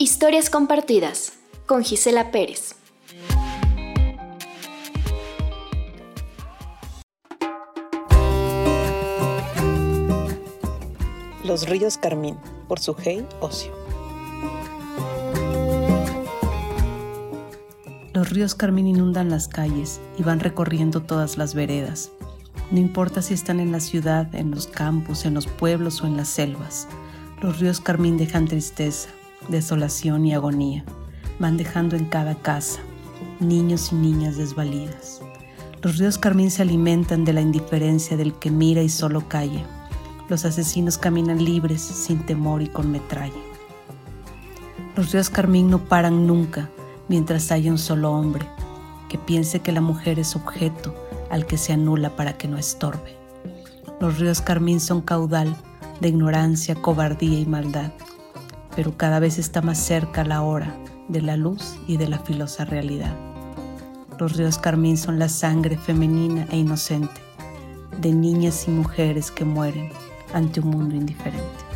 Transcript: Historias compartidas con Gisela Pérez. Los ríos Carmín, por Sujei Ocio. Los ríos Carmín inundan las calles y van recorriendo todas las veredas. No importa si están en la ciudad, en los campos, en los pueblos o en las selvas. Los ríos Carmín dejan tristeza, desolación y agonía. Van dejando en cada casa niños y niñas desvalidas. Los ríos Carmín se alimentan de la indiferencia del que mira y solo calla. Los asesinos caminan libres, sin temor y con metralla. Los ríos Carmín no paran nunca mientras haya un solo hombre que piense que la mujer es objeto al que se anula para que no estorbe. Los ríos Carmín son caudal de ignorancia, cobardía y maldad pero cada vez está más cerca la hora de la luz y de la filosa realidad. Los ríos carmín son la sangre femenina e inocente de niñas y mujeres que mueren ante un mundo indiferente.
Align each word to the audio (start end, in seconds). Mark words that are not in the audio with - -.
Historias 0.00 0.48
compartidas 0.48 1.32
con 1.66 1.82
Gisela 1.82 2.30
Pérez. 2.30 2.76
Los 11.42 11.68
ríos 11.68 11.98
Carmín, 11.98 12.36
por 12.68 12.78
Sujei 12.78 13.26
Ocio. 13.40 13.72
Los 18.14 18.30
ríos 18.30 18.54
Carmín 18.54 18.86
inundan 18.86 19.30
las 19.30 19.48
calles 19.48 20.00
y 20.16 20.22
van 20.22 20.38
recorriendo 20.38 21.02
todas 21.02 21.36
las 21.36 21.54
veredas. 21.54 22.12
No 22.70 22.78
importa 22.78 23.20
si 23.20 23.34
están 23.34 23.58
en 23.58 23.72
la 23.72 23.80
ciudad, 23.80 24.32
en 24.36 24.52
los 24.52 24.68
campos, 24.68 25.24
en 25.24 25.34
los 25.34 25.48
pueblos 25.48 26.02
o 26.02 26.06
en 26.06 26.16
las 26.16 26.28
selvas. 26.28 26.86
Los 27.42 27.58
ríos 27.58 27.80
Carmín 27.80 28.16
dejan 28.16 28.46
tristeza, 28.46 29.08
desolación 29.48 30.26
y 30.26 30.34
agonía. 30.34 30.84
Van 31.38 31.56
dejando 31.56 31.96
en 31.96 32.06
cada 32.06 32.34
casa 32.34 32.80
niños 33.40 33.92
y 33.92 33.96
niñas 33.96 34.36
desvalidas. 34.36 35.20
Los 35.82 35.98
ríos 35.98 36.18
Carmín 36.18 36.50
se 36.50 36.62
alimentan 36.62 37.24
de 37.24 37.32
la 37.32 37.40
indiferencia 37.40 38.16
del 38.16 38.34
que 38.34 38.50
mira 38.50 38.82
y 38.82 38.88
solo 38.88 39.28
calla. 39.28 39.64
Los 40.28 40.44
asesinos 40.44 40.98
caminan 40.98 41.44
libres, 41.44 41.80
sin 41.80 42.26
temor 42.26 42.62
y 42.62 42.68
con 42.68 42.90
metralla. 42.90 43.40
Los 44.96 45.12
ríos 45.12 45.30
Carmín 45.30 45.70
no 45.70 45.78
paran 45.78 46.26
nunca 46.26 46.68
mientras 47.08 47.52
haya 47.52 47.70
un 47.70 47.78
solo 47.78 48.12
hombre 48.12 48.46
que 49.08 49.18
piense 49.18 49.60
que 49.60 49.72
la 49.72 49.80
mujer 49.80 50.18
es 50.18 50.36
objeto 50.36 50.94
al 51.30 51.46
que 51.46 51.56
se 51.56 51.72
anula 51.72 52.16
para 52.16 52.36
que 52.36 52.48
no 52.48 52.58
estorbe. 52.58 53.16
Los 54.00 54.18
ríos 54.18 54.40
Carmín 54.40 54.80
son 54.80 55.00
caudal 55.00 55.56
de 56.00 56.08
ignorancia, 56.08 56.74
cobardía 56.74 57.38
y 57.38 57.46
maldad 57.46 57.92
pero 58.78 58.96
cada 58.96 59.18
vez 59.18 59.40
está 59.40 59.60
más 59.60 59.76
cerca 59.76 60.22
la 60.22 60.42
hora 60.42 60.72
de 61.08 61.20
la 61.20 61.36
luz 61.36 61.80
y 61.88 61.96
de 61.96 62.06
la 62.06 62.20
filosa 62.20 62.64
realidad. 62.64 63.12
Los 64.20 64.36
ríos 64.36 64.56
carmín 64.56 64.96
son 64.96 65.18
la 65.18 65.28
sangre 65.28 65.76
femenina 65.76 66.46
e 66.52 66.58
inocente 66.58 67.20
de 68.00 68.12
niñas 68.12 68.68
y 68.68 68.70
mujeres 68.70 69.32
que 69.32 69.44
mueren 69.44 69.90
ante 70.32 70.60
un 70.60 70.70
mundo 70.70 70.94
indiferente. 70.94 71.67